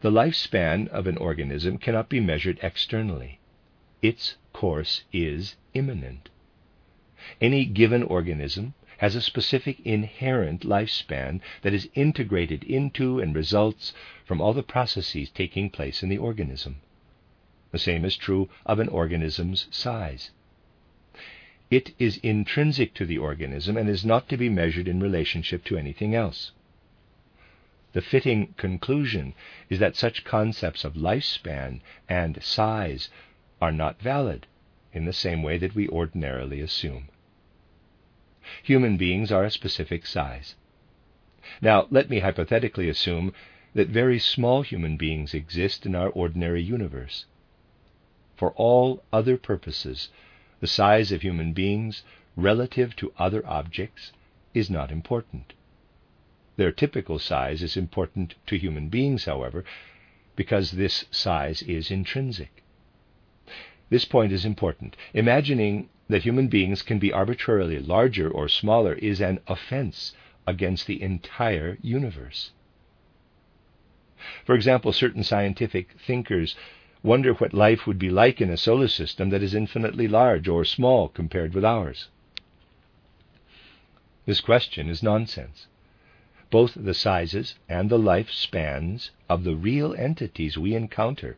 [0.00, 3.40] the lifespan of an organism cannot be measured externally.
[4.00, 6.28] Its course is immanent.
[7.40, 13.92] Any given organism has a specific inherent lifespan that is integrated into and results
[14.24, 16.76] from all the processes taking place in the organism.
[17.70, 20.30] The same is true of an organism's size.
[21.70, 25.76] It is intrinsic to the organism and is not to be measured in relationship to
[25.76, 26.52] anything else.
[27.92, 29.34] The fitting conclusion
[29.70, 33.08] is that such concepts of lifespan and size
[33.60, 34.46] are not valid
[34.92, 37.08] in the same way that we ordinarily assume.
[38.62, 40.54] Human beings are a specific size.
[41.60, 43.32] Now, let me hypothetically assume
[43.74, 47.26] that very small human beings exist in our ordinary universe.
[48.36, 50.10] For all other purposes,
[50.60, 52.02] the size of human beings
[52.36, 54.12] relative to other objects
[54.54, 55.54] is not important.
[56.58, 59.64] Their typical size is important to human beings, however,
[60.34, 62.64] because this size is intrinsic.
[63.90, 64.96] This point is important.
[65.14, 70.16] Imagining that human beings can be arbitrarily larger or smaller is an offense
[70.48, 72.50] against the entire universe.
[74.44, 76.56] For example, certain scientific thinkers
[77.04, 80.64] wonder what life would be like in a solar system that is infinitely large or
[80.64, 82.08] small compared with ours.
[84.26, 85.68] This question is nonsense.
[86.50, 91.36] Both the sizes and the life spans of the real entities we encounter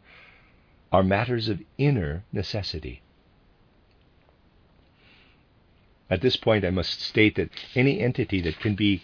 [0.92, 3.02] are matters of inner necessity.
[6.08, 9.02] At this point, I must state that any entity that can be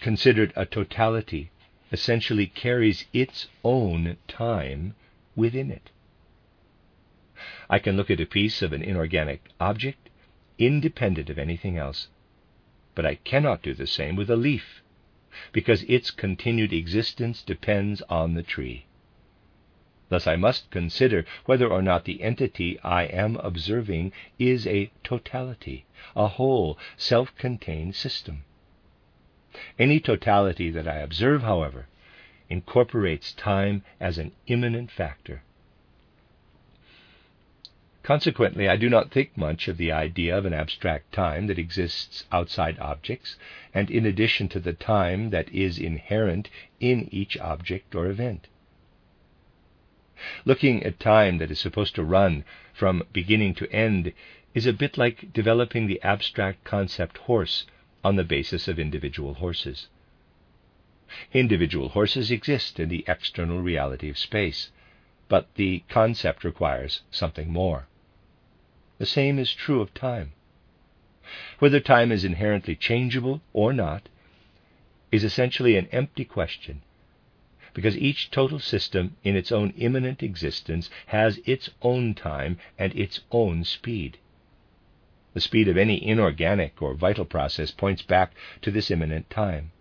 [0.00, 1.50] considered a totality
[1.92, 4.94] essentially carries its own time
[5.36, 5.90] within it.
[7.68, 10.08] I can look at a piece of an inorganic object
[10.58, 12.08] independent of anything else,
[12.94, 14.82] but I cannot do the same with a leaf
[15.52, 18.86] because its continued existence depends on the tree.
[20.08, 25.86] Thus, I must consider whether or not the entity I am observing is a totality,
[26.14, 28.44] a whole, self contained system.
[29.78, 31.86] Any totality that I observe, however,
[32.48, 35.42] incorporates time as an immanent factor.
[38.04, 42.26] Consequently, I do not think much of the idea of an abstract time that exists
[42.30, 43.38] outside objects
[43.72, 46.50] and in addition to the time that is inherent
[46.80, 48.46] in each object or event.
[50.44, 52.44] Looking at time that is supposed to run
[52.74, 54.12] from beginning to end
[54.52, 57.64] is a bit like developing the abstract concept horse
[58.04, 59.88] on the basis of individual horses.
[61.32, 64.70] Individual horses exist in the external reality of space,
[65.26, 67.86] but the concept requires something more.
[68.98, 70.32] The same is true of time.
[71.58, 74.08] Whether time is inherently changeable or not
[75.10, 76.82] is essentially an empty question,
[77.72, 83.20] because each total system in its own immanent existence has its own time and its
[83.30, 84.18] own speed.
[85.32, 88.32] The speed of any inorganic or vital process points back
[88.62, 89.72] to this immanent time.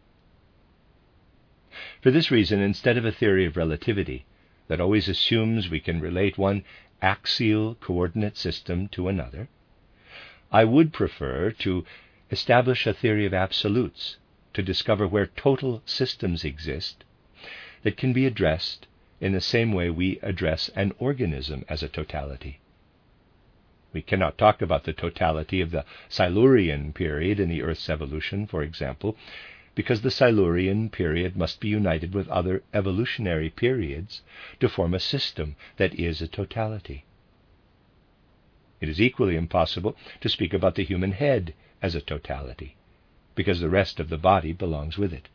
[2.01, 4.25] For this reason, instead of a theory of relativity
[4.67, 6.63] that always assumes we can relate one
[7.03, 9.49] axial coordinate system to another,
[10.51, 11.85] I would prefer to
[12.31, 14.17] establish a theory of absolutes
[14.53, 17.03] to discover where total systems exist
[17.83, 18.87] that can be addressed
[19.19, 22.59] in the same way we address an organism as a totality.
[23.91, 28.63] We cannot talk about the totality of the Silurian period in the Earth's evolution, for
[28.63, 29.15] example,
[29.75, 34.21] because the Silurian period must be united with other evolutionary periods
[34.59, 37.05] to form a system that is a totality.
[38.79, 42.75] It is equally impossible to speak about the human head as a totality,
[43.33, 45.29] because the rest of the body belongs with it.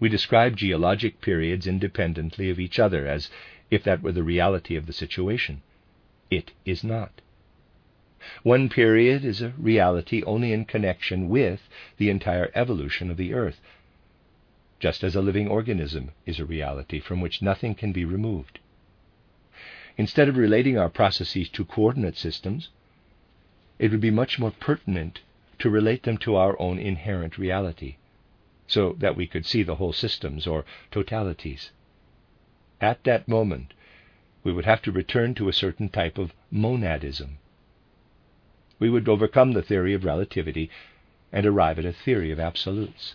[0.00, 3.30] We describe geologic periods independently of each other as
[3.70, 5.62] if that were the reality of the situation.
[6.30, 7.20] It is not.
[8.42, 11.66] One period is a reality only in connection with
[11.96, 13.58] the entire evolution of the earth,
[14.78, 18.58] just as a living organism is a reality from which nothing can be removed.
[19.96, 22.68] Instead of relating our processes to coordinate systems,
[23.78, 25.20] it would be much more pertinent
[25.58, 27.96] to relate them to our own inherent reality,
[28.66, 31.70] so that we could see the whole systems or totalities.
[32.78, 33.72] At that moment,
[34.44, 37.38] we would have to return to a certain type of monadism
[38.78, 40.70] we would overcome the theory of relativity
[41.32, 43.14] and arrive at a theory of absolutes.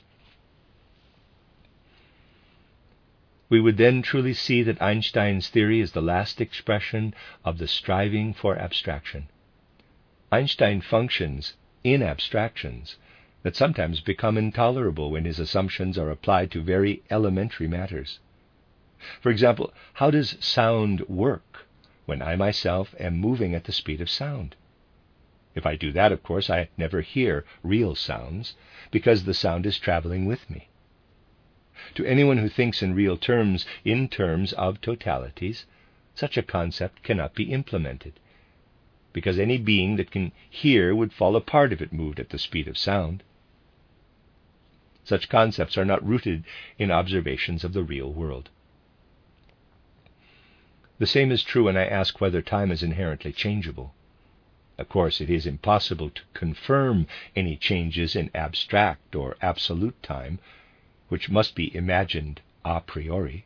[3.49, 7.14] We would then truly see that Einstein's theory is the last expression
[7.45, 9.28] of the striving for abstraction.
[10.32, 11.53] Einstein functions
[11.84, 12.97] in abstractions
[13.43, 18.20] that sometimes become intolerable when his assumptions are applied to very elementary matters.
[19.22, 21.68] For example, how does sound work
[22.05, 24.55] when I myself am moving at the speed of sound?
[25.56, 28.56] If I do that, of course, I never hear real sounds,
[28.91, 30.70] because the sound is traveling with me.
[31.95, 35.66] To anyone who thinks in real terms, in terms of totalities,
[36.16, 38.20] such a concept cannot be implemented,
[39.12, 42.68] because any being that can hear would fall apart if it moved at the speed
[42.68, 43.22] of sound.
[45.04, 46.45] Such concepts are not rooted
[46.80, 48.49] in observations of the real world.
[50.97, 53.93] The same is true when I ask whether time is inherently changeable.
[54.78, 57.06] Of course, it is impossible to confirm
[57.36, 60.40] any changes in abstract or absolute time,
[61.10, 63.46] which must be imagined a priori.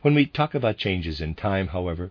[0.00, 2.10] When we talk about changes in time, however,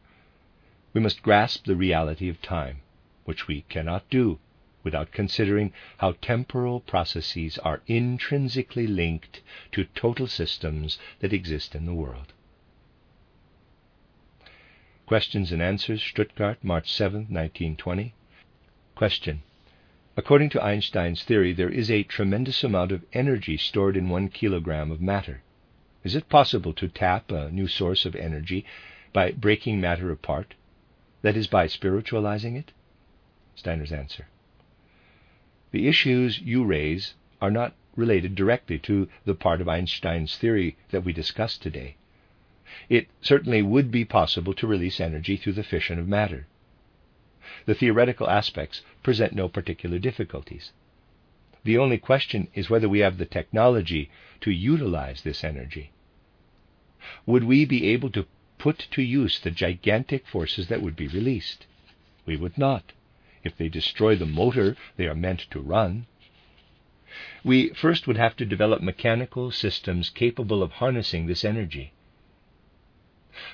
[0.94, 2.82] we must grasp the reality of time,
[3.26, 4.38] which we cannot do
[4.84, 9.42] without considering how temporal processes are intrinsically linked
[9.72, 12.34] to total systems that exist in the world.
[15.08, 18.14] Questions and Answers, Stuttgart, March 7, 1920.
[18.94, 19.42] Question.
[20.18, 24.92] According to Einstein's theory, there is a tremendous amount of energy stored in one kilogram
[24.92, 25.44] of matter.
[26.04, 28.66] Is it possible to tap a new source of energy
[29.14, 30.56] by breaking matter apart?
[31.22, 32.74] That is, by spiritualizing it?
[33.56, 34.28] Steiner's answer.
[35.72, 41.06] The issues you raise are not related directly to the part of Einstein's theory that
[41.06, 41.96] we discussed today
[42.90, 46.48] it certainly would be possible to release energy through the fission of matter.
[47.66, 50.74] The theoretical aspects present no particular difficulties.
[51.64, 54.10] The only question is whether we have the technology
[54.42, 55.92] to utilize this energy.
[57.26, 58.26] Would we be able to
[58.58, 61.66] put to use the gigantic forces that would be released?
[62.26, 62.94] We would not,
[63.44, 66.06] if they destroy the motor they are meant to run.
[67.44, 71.94] We first would have to develop mechanical systems capable of harnessing this energy.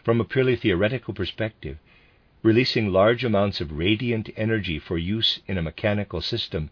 [0.03, 1.77] From a purely theoretical perspective,
[2.43, 6.69] releasing large amounts of radiant energy for use in a mechanical system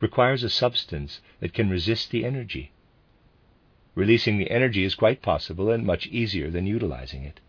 [0.00, 2.72] requires a substance that can resist the energy.
[3.94, 7.40] Releasing the energy is quite possible and much easier than utilizing it.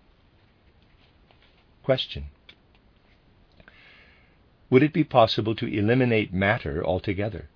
[1.83, 2.25] Question
[4.69, 7.49] Would it be possible to eliminate matter altogether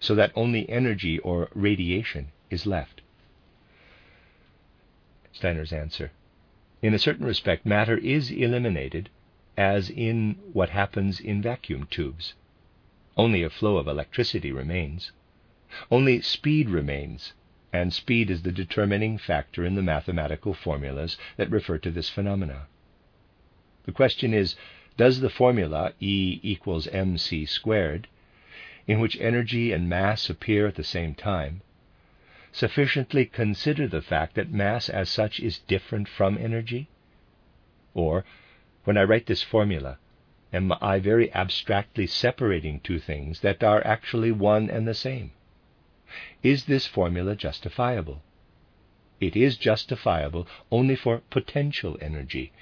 [0.00, 3.00] so that only energy or radiation is left?
[5.32, 6.10] Steiner's answer
[6.84, 9.08] In a certain respect, matter is eliminated,
[9.56, 12.34] as in what happens in vacuum tubes.
[13.16, 15.10] Only a flow of electricity remains.
[15.90, 17.32] Only speed remains,
[17.72, 22.66] and speed is the determining factor in the mathematical formulas that refer to this phenomena.
[23.84, 24.54] The question is
[24.98, 28.08] Does the formula E equals mc squared,
[28.86, 31.62] in which energy and mass appear at the same time,
[32.54, 36.88] sufficiently consider the fact that mass as such is different from energy?
[37.94, 38.24] Or,
[38.84, 39.98] when I write this formula,
[40.52, 45.32] am I very abstractly separating two things that are actually one and the same?
[46.44, 48.22] Is this formula justifiable?
[49.20, 52.52] It is justifiable only for potential energy,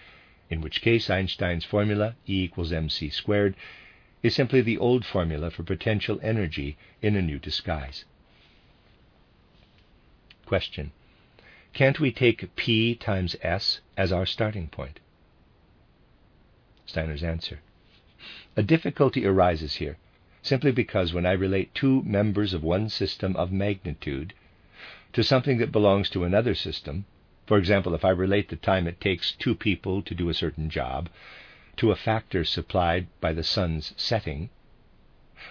[0.49, 3.57] in which case Einstein's formula, E equals mc squared,
[4.22, 8.07] is simply the old formula for potential energy in a new disguise.
[10.47, 10.93] Question.
[11.72, 15.01] Can't we take P times S as our starting point?
[16.84, 17.61] Steiner's answer.
[18.57, 19.97] A difficulty arises here,
[20.43, 24.34] simply because when I relate two members of one system of magnitude
[25.12, 27.07] to something that belongs to another system,
[27.47, 30.68] for example, if I relate the time it takes two people to do a certain
[30.68, 31.09] job
[31.76, 34.51] to a factor supplied by the sun's setting,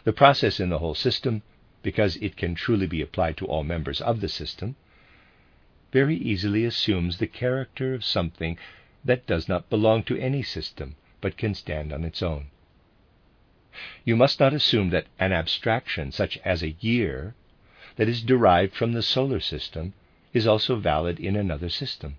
[0.03, 1.41] the process in the whole system,
[1.81, 4.75] because it can truly be applied to all members of the system,
[5.91, 8.57] very easily assumes the character of something
[9.03, 12.47] that does not belong to any system, but can stand on its own.
[14.03, 17.35] You must not assume that an abstraction, such as a year,
[17.95, 19.93] that is derived from the solar system,
[20.33, 22.17] is also valid in another system.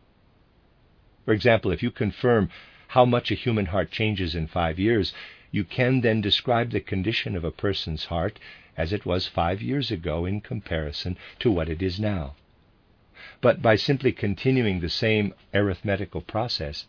[1.25, 2.51] For example, if you confirm
[2.89, 5.15] how much a human heart changes in five years,
[5.53, 8.41] you can then describe the condition of a person's heart
[8.77, 12.35] as it was five years ago in comparison to what it is now
[13.41, 16.87] but by simply continuing the same arithmetical process,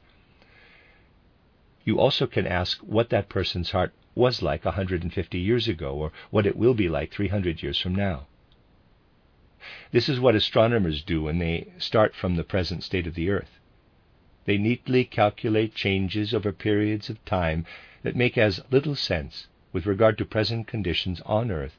[1.84, 6.46] you also can ask what that person's heart was like 150 years ago or what
[6.46, 8.28] it will be like 300 years from now.
[9.92, 13.60] This is what astronomers do when they start from the present state of the Earth.
[14.46, 17.66] They neatly calculate changes over periods of time
[18.04, 21.78] that make as little sense with regard to present conditions on Earth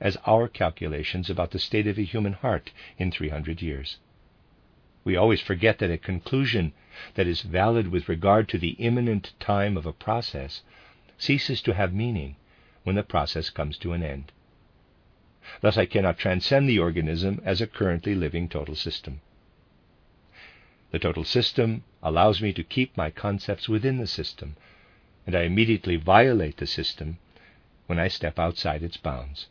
[0.00, 3.98] as our calculations about the state of a human heart in 300 years.
[5.04, 6.72] We always forget that a conclusion
[7.14, 10.62] that is valid with regard to the immanent time of a process
[11.18, 12.36] ceases to have meaning
[12.84, 14.32] when the process comes to an end.
[15.60, 19.20] Thus, I cannot transcend the organism as a currently living total system.
[20.92, 24.56] The total system allows me to keep my concepts within the system,
[25.26, 27.18] and I immediately violate the system
[27.86, 29.46] when I step outside its bounds.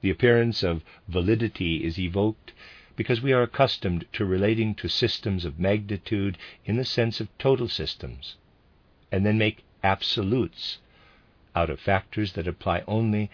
[0.00, 2.52] The appearance of validity is evoked
[2.96, 7.68] because we are accustomed to relating to systems of magnitude in the sense of total
[7.68, 8.36] systems,
[9.10, 10.78] and then make absolutes
[11.54, 13.30] out of factors that apply only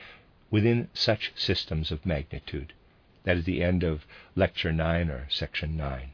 [0.50, 2.72] within such systems of magnitude.
[3.24, 6.10] That is the end of Lecture 9 or Section 9.